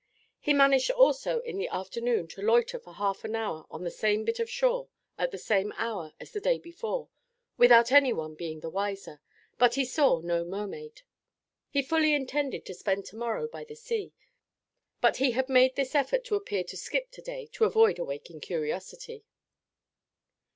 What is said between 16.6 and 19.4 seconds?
to skip to day to avoid awaking curiosity.